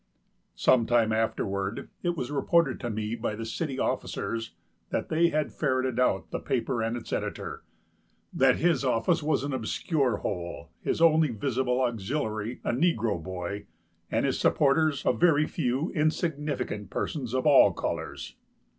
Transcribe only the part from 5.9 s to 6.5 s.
out the